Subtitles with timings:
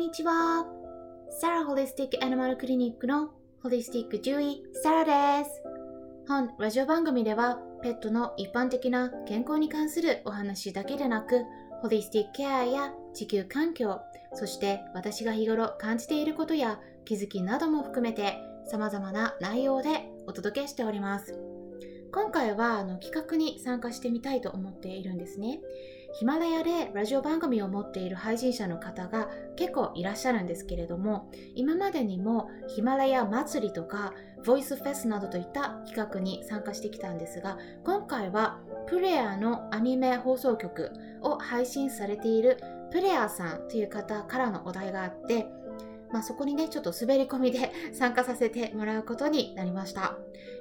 [0.00, 0.64] にちは。
[1.28, 3.32] サラホリスティックアニマルクリニックの
[3.62, 5.62] ホリスティック獣医、サラです。
[6.26, 11.42] 本ラジオ番組では、ペットの一般的な健康に関するお話だけでなく、
[11.82, 14.00] ホリスティックケアや地球環境、
[14.32, 18.38] そして私が日頃感じていることや気づきなども含めて
[18.70, 21.38] 様々な内容でお届けしております。
[22.10, 25.60] 今回はあの企画に参加してみたいと思っているんですね。
[26.12, 34.12] ヒマラヤでラジオ番組を持っている配信者の方が結構いらっしゃるんですけれども今までにもヒマラヤ祭りとか
[34.44, 40.90] ボイスフェスなどといった企画に参加してきたんですが今回はプレアのアニメ放送局
[41.22, 42.58] を配信されている
[42.90, 45.46] プレアさんという方からのお題があって
[46.12, 50.16] まあ、そこにね、ちょっと滑り込みで 参加させてもらうことになりました。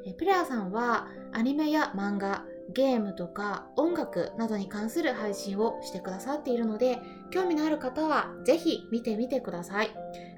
[0.06, 7.00] えプレアさんはアニメや漫画、ゲームとか音楽などに関する配信をしてくださっているので
[7.31, 9.92] 興味のある方はぜひ見てみてください。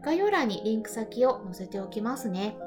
[0.03, 2.57] 概要欄にリンク先を載せておきますね。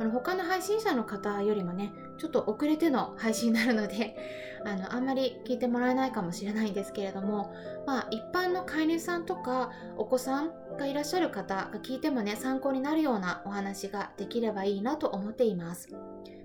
[0.00, 4.16] あの他の配信者の方よりもねちょっと遅れての配信になるので
[4.64, 7.52] あのあんまり聞いてもらえないかもしれないんですけれども
[7.86, 15.88] まあ一般の飼い主さんとかお子さんがいらっしゃる方が聞いてもね参考になるようなお話ができればいいなと思っています。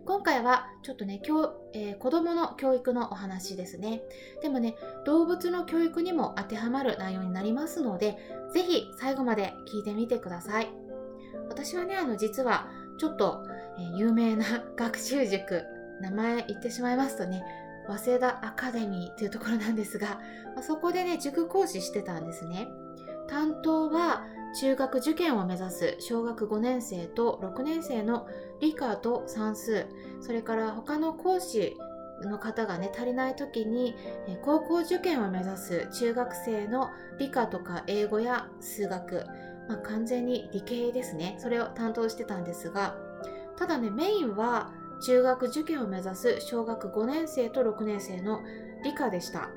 [0.08, 4.02] 今回はちょっとね、教えー、子供の教育のお話ですね。
[4.42, 8.18] でもね、動物の教育にも当てはまる内容になりますので、
[8.54, 10.70] ぜひ最後まで聞いてみてください。
[11.50, 13.44] 私はね、あの、実はちょっと、
[13.78, 14.46] えー、有名な
[14.78, 15.66] 学習塾、
[16.00, 17.44] 名前言ってしまいますとね、
[17.88, 20.22] 早稲田アカデミーというところなんですが、
[20.56, 22.70] まあ、そこでね、塾講師してたんですね。
[23.28, 24.24] 担当は
[24.60, 28.28] 中学受験を目指す小学5年生と6年生の
[28.60, 29.86] 理科と算数。
[30.20, 31.78] それから他の講師
[32.24, 33.94] の方がね足りない時に
[34.42, 36.90] 高校受験を目指す中学生の
[37.20, 39.28] 理科とか英語や数学、
[39.70, 41.36] まあ、完全に理系ですね。
[41.38, 42.96] それを担当してたんですが。
[43.58, 44.74] ただねメインは
[45.06, 48.42] 中学受験を目指す小学5年生と6年生の
[48.84, 49.50] 理科でした。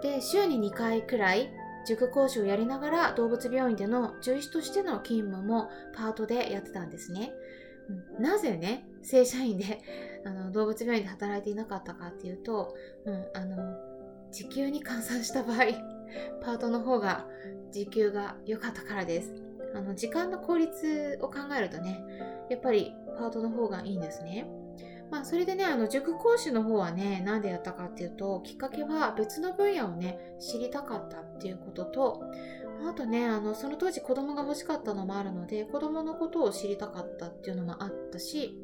[0.00, 1.50] で週に2回くらい
[1.86, 7.32] 塾講師をやりながら動物病院での獣医師としての勤務もパートでやってたんですね。
[8.18, 9.82] なぜね、正社員で
[10.24, 12.74] あの動物病院で働いていなかったかっていうと、
[13.04, 13.76] うん、あの、
[14.30, 15.58] 時給に換算した場合、
[16.40, 17.26] パートの方が
[17.70, 19.34] 時給が良かったからです。
[19.74, 22.02] あの、時間の効率を考えるとね、
[22.48, 24.46] やっぱりパートの方がいいんですね。
[25.14, 32.24] まあ、それでね、あの、塾講師の方はね、なんでやったかっていうと、きっかけは別の分野をね、知りたかったっていうことと、
[32.90, 38.58] あとね、あの、その当時子供が欲しかったのもあるので、子供のことを知りたかったっていうのもあったし、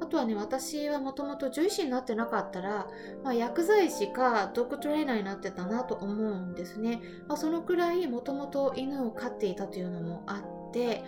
[0.00, 2.88] あとはね、私はもともと獣医師になってなかったら、
[3.22, 7.00] まあ、薬剤師かドッグトレーナーになってたなと思うんですね。
[7.28, 11.04] まあ、そのくらいもともと犬を飼っていたというのもあって、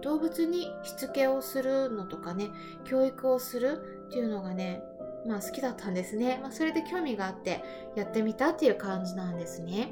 [0.00, 2.50] 動物にしつけをするのとかね、
[2.84, 4.82] 教育をするっていうのがね、
[5.26, 6.38] まあ好きだったんですね。
[6.42, 7.64] まあ、それで興味があって
[7.96, 9.90] やってみたっていう感じなんですね。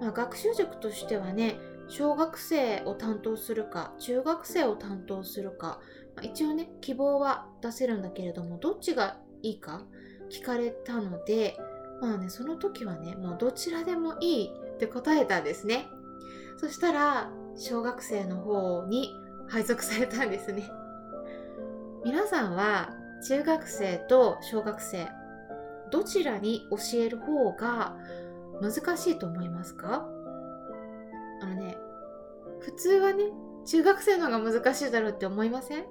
[0.00, 5.80] まあ、学習塾としてはね、小学生を担当するか、中学生を担当するか、
[6.16, 9.82] まあ、一応ね、希望は出せるんだけれども、どっちがいいか
[10.30, 11.58] 聞かれたので、
[12.00, 15.86] まあね、その時はね、もうどちらでもいいって答えたんですね。
[16.56, 19.10] そしたら、小学生の方に
[19.48, 20.70] 配属されたんですね。
[22.06, 22.94] 皆さんは
[23.26, 25.08] 中学生と小学生
[25.90, 27.96] どちらに教える方が
[28.60, 30.06] 難しいと思いますか？
[31.42, 31.76] あのね
[32.60, 33.24] 普通はね
[33.66, 35.84] 中学生の方が難しいだろうって思いません？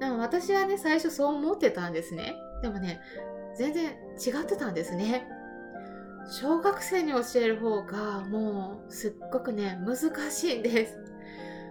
[0.00, 2.34] でも私はね最初そう思ってたんですね。
[2.62, 3.00] でもね
[3.56, 5.26] 全然違ってたんですね。
[6.30, 9.96] 小学生に教える方がもうすっごくね難
[10.30, 10.96] しいんです、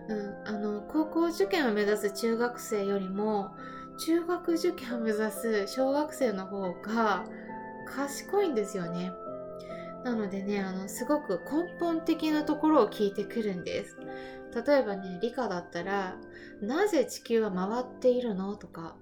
[0.09, 3.52] うん、あの高校受験を目指す中学生よりも
[3.97, 7.26] 中学受験を目指す小学生の方が
[7.85, 9.11] 賢いんですよね。
[10.03, 13.97] なのでね、あの、すごく根本的なところを聞いてくるんです。
[14.66, 16.17] 例えばね、理科だったら、
[16.61, 18.96] なぜ地球は回っているのとか、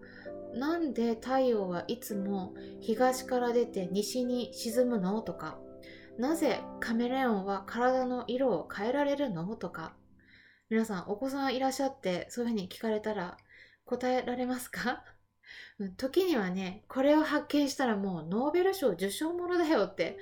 [0.54, 5.58] なんで太陽はいつも東から出て西に沈むのとか、
[6.18, 9.94] なぜカメレオンは体の色を変えられるのとか、
[10.70, 13.38] 皆さんお子さんいらっしゃってそういうふうに聞かれたら
[13.90, 15.04] 答えられますか？
[15.98, 20.18] 時にはね、これを発見したらもうノーベル賞受賞ものだよって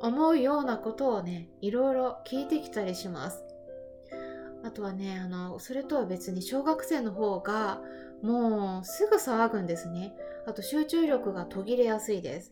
[0.00, 3.42] 思うようなことをね、いろいろ聞いてきたりします。
[4.62, 7.82] あとはね、あの、それとは別に小学生の方が
[8.22, 10.14] もうすぐ騒ぐんですね。
[10.46, 12.50] あと集中力が途切れやすいです。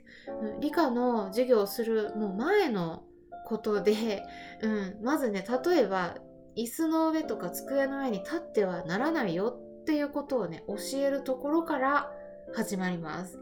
[0.61, 3.05] 理科の授業をするもう前の
[3.47, 4.25] ことで、
[4.63, 6.17] うん、まずね、例えば
[6.57, 12.11] 椅子の上とか机の上に立ってはならないよっていうことをね教えるところから
[12.57, 13.39] 始まります。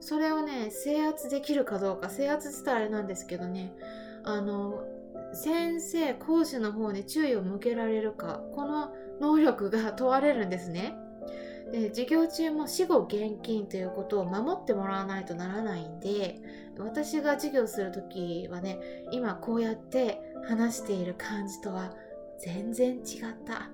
[0.00, 3.72] それをね制圧できるかどうか制圧したらあれなんですけどね
[4.24, 4.84] あの
[5.32, 10.96] 先生講師の方に注意を向けられるかこの能力が問われるんですね。
[11.70, 16.40] で授業中も死後現金ということを守ってもらわないとならないんで
[16.78, 18.80] 私が授業する時はね
[19.12, 21.94] 今こうやって話している感じとは
[22.40, 23.02] 全然違っ
[23.46, 23.70] た。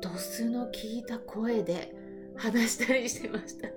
[0.00, 1.94] 度数の効いた声で
[2.36, 3.68] 話したりしてました。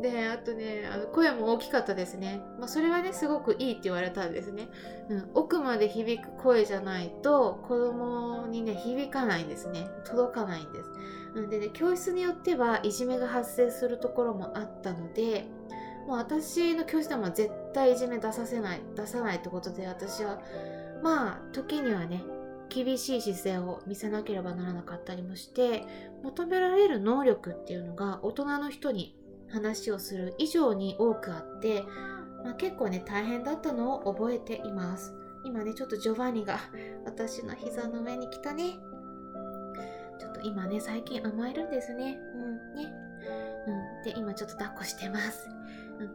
[0.00, 4.68] であとねあの声も大きかったですね、まあ、それはねすごくいいって言われたんですね、
[5.08, 9.88] うん、奥まで響く声じゃないと子供にね響かないんですね。
[10.04, 10.90] 届かないんです、
[11.34, 15.46] うん、でね教室によってはいじめが発生するところもあったので
[16.06, 20.40] もう私の教室でも絶対いじめ出させない出さないってことで私は
[21.02, 22.22] まあ時にはね
[22.68, 25.84] 厳しい姿勢を見せなければならなかったりもして
[26.22, 29.16] 求められる能力っていうのが大人の人に
[29.50, 31.84] 話をする以上に多くあって、
[32.44, 35.14] まあ、結構ね大変だったのを覚えています。
[35.44, 36.58] 今ねちょっとジョバンニが
[37.04, 38.76] 私の膝の上に来たね。
[40.18, 42.18] ちょっと今ね最近甘えるんですね。
[42.34, 42.92] うんね。
[43.66, 45.48] うんで今ちょっと抱っこしてます。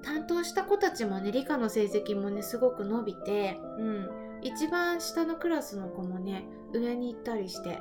[0.04, 4.23] 担当した子たちもね理科の成績もねすごく伸びてうん。
[4.44, 7.80] 一番下のクラスの子もね上に行ったりして。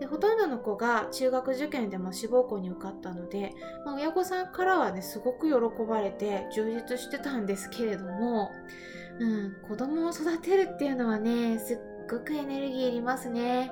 [0.00, 3.52] でほとんどの子が中学受験でも志望校に受かったので、
[3.84, 8.50] まあ、親御さんからはねすごく喜ばれて充実してたんですけれども、
[9.20, 11.78] うん、子供を育てるっていうのはねすっ
[12.10, 13.70] ごくエネルギーいりますね、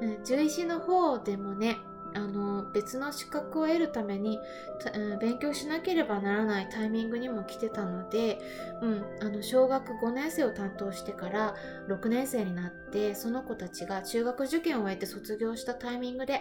[0.00, 1.76] うん、獣医師の方でもね
[2.16, 4.40] あの別の資格を得るために、
[4.94, 8.38] うん、勉強しなければならないタイミングにも来てたので、
[8.82, 11.54] うん、あの小学5年生を担当してから
[11.88, 16.40] 6年生になってその子たちが中学受験を終えて卒業したタイミングで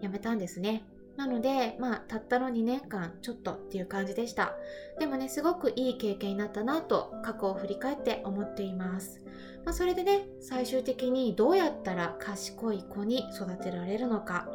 [0.00, 0.84] 辞めたんですね。
[1.16, 4.52] なので、まあ、たったの2年間ちょっとっていう感じでした。
[4.98, 9.22] でもね、すごくいい経験になったなと過去を振り返って思っています。
[9.64, 14.48] まあ、それでね、最終的にどうやったら賢い子に育てられるのか、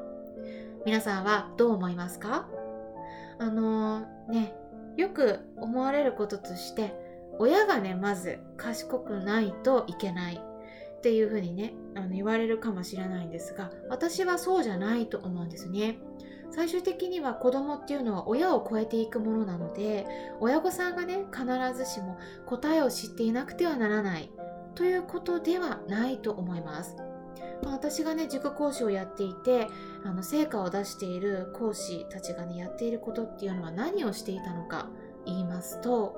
[0.86, 2.48] 皆さんはどう思いますか？
[3.40, 4.56] あのー、ね、
[4.98, 6.94] よく思われることとして、
[7.38, 15.98] 親がね、まず賢くないといけないっていうふうにね、あの言われるかもしれないんですが、私はそうじゃないと思うんですね。
[16.50, 20.08] 最終的には子供っていうのは親を超えていくものなので、
[20.40, 21.46] 親御さんがね、必
[21.78, 24.32] ずしも答えを知っていなくてはならない
[24.76, 26.98] ということではないと思います。
[27.70, 29.68] 私がね塾講師をやっていて
[30.04, 34.90] あの成果を出している講師たちがねやっていることっていうのは何をしていたのか
[35.26, 36.18] 言いますと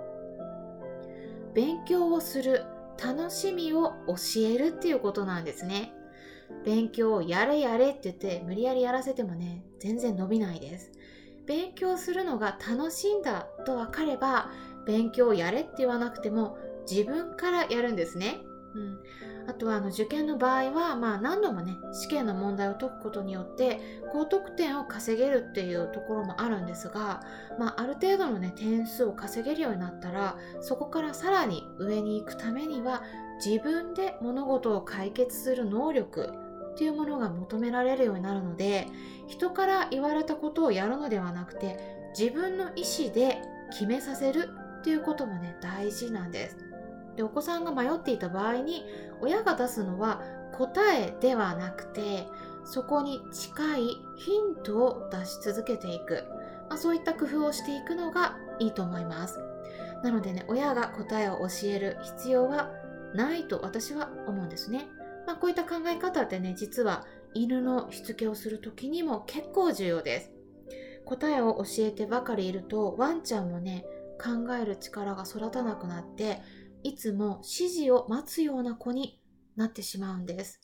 [1.54, 2.66] 勉強をする
[3.04, 5.94] 楽しみを教えるっていうことなんですね。
[6.66, 10.92] 勉強をやれやれって言って無理やりやらせてもね全然伸びないです。
[11.46, 14.52] 勉強するのが楽しいんだと分かれば
[14.86, 16.58] 勉強をやれって言わなくても
[16.90, 18.38] 自分からやるんですね。
[18.76, 19.00] うん、
[19.48, 23.80] あとはあの受験の場合は、まあ、何度もね試験の問題を解くことによって
[24.12, 27.22] 高得点を稼げるっていうところもあるんですが、
[27.60, 33.04] まあ、ある程度のね点数を稼げるようになったらそこからさらに上に行くためには
[33.44, 36.32] 自分で物事を解決する能力
[36.74, 38.88] っていうものが求められるようになるので
[39.28, 41.78] 人から言われたことをやるのではなくて
[42.18, 43.42] 自分の意思で
[43.72, 46.73] 決めさせるっていうこともね大事なんです。
[47.16, 48.84] でお子さんが迷っていた場合に
[49.22, 50.22] 親が出すのは
[50.54, 52.28] 答えではなくて
[52.66, 53.82] そこに近い
[54.16, 56.26] ヒントを出し続けていく、
[56.70, 59.40] まあ、そういった工夫をしていくのがいいと思います。
[60.04, 62.72] なのでね親が答えを教える必要は
[63.14, 64.88] ないと私は思うんですね、
[65.26, 70.32] まあ、こういった考え方ってね実は犬のしつけをする時にも結構重要です。
[71.06, 73.86] 答えを教えてばかりいるとワンちゃんもね
[74.22, 76.42] 考える力が育たなくなって
[76.84, 79.20] いつも指示を待つような子に
[79.56, 80.62] なってしまうんです。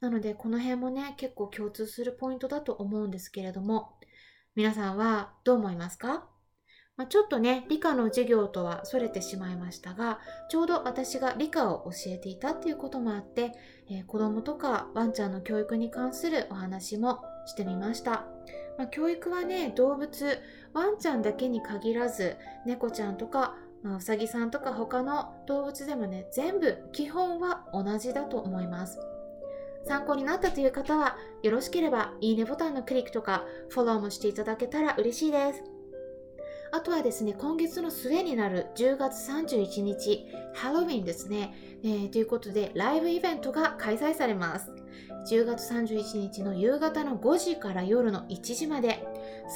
[0.00, 3.98] なのでこの辺もね結構共通するポイントだと思うんですけれども
[4.54, 6.28] 皆さんはどう思いますか、
[6.96, 13.52] まあ、ちょっとね理科の授業とはそれてしまいましたがちょうど私が理科を教えていたっていうこともあって、
[13.88, 18.26] えー、子供とかワンちゃんの教育に関するお話もしてみました。
[18.76, 20.38] まあ、教育はね動物
[20.72, 22.36] ワンちゃんだけに限らず
[22.66, 28.98] 猫ちゃんとかまあ、うさぎさんとか他の動物でもね全部基本は同じだと思います。
[29.86, 35.62] 参考になったという方はよろしければいいねボタンのクリックとかフォローもしていただけたら嬉しいです。
[36.74, 44.72] あとはですね、今月の末になる10月31日、ハロウィンですね、えー、ということで、ライブイベントが開催されます。
[45.30, 49.06] 10月31日の夕方の5時から夜の1時まで、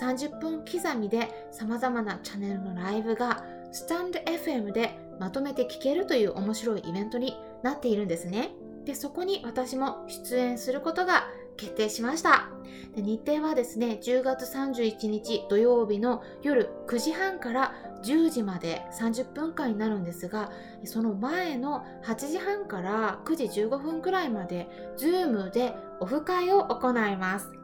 [0.01, 8.51] 30分刻みで様々なチャンネルのライブが、スタンド FM でまとめて聞けるという面白いイベントになっているんですね。
[8.85, 12.49] で、そこに私も出演することが決定しました
[12.95, 20.53] で日程はですね10月31日土曜日の夜9時半から10時まで30分間になるんですが
[20.85, 27.58] その前の8時半から9時15分くらいまで Zoom でオフ会を行います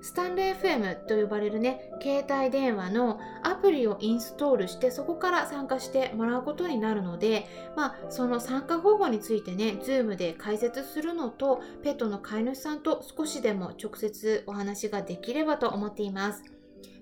[0.00, 16.44] スタンレー FM と呼ばれるね、携帯電話のアプリをインストールして、そこから参加してもらうことになるので、まあ、その参加方法についてね、Zoom で解説するのと、ペットの飼い主さんと少しでも直接お話ができればと思っています。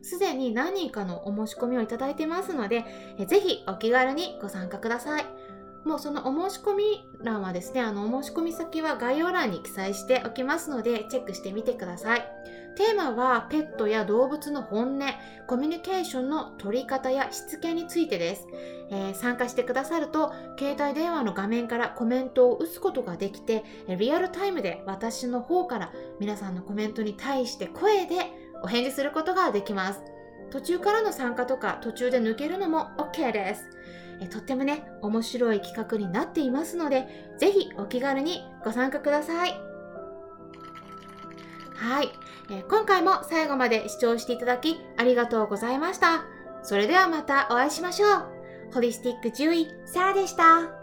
[0.03, 2.85] すでに何人かのお申し込みをいただいてますので、
[3.27, 5.27] ぜひお気軽にご参加ください。
[5.85, 12.25] もうそのお申し込み欄はですね、あのお申し込み先は概要欄に記載しておきますので、チェックしてみてください。
[12.77, 15.01] テーマはペットや動物の本音、
[15.47, 18.47] コミュニケーションの取り方やしつけについてです。
[18.91, 28.17] えー、参加してくださると、携帯電話の画面からコメントを打つことができて、リアルタイムで私の方から皆さんのコメントに対して声で
[28.63, 30.03] お返事することができます。
[30.51, 33.65] 途中からの参加とか途中で抜けるのも OK です。
[34.21, 37.07] えとってもね、面白い企画になっていますので、
[37.39, 39.76] ぜひお気軽にご参加ください。
[41.77, 42.11] はい、
[42.51, 46.25] え今回も最後まで視聴していただきありがとうございました。
[46.63, 48.27] それではまたお会いしましょう。
[48.73, 50.76] ホリスティック獣医、サラでした。